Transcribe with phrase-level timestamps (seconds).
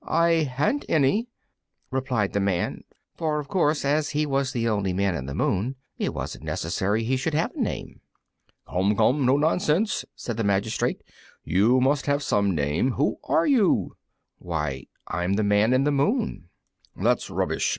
[0.03, 1.27] "I haven't any,"
[1.91, 5.75] replied the Man; for of course as he was the only Man in the Moon
[5.99, 8.01] it wasn't necessary he should have a name.
[8.67, 11.03] "Come, come, no nonsense!" said the magistrate,
[11.43, 12.93] "you must have some name.
[12.93, 13.95] Who are you?"
[14.39, 16.49] "Why, I'm the Man in the Moon."
[16.95, 17.69] "That's rubbish!"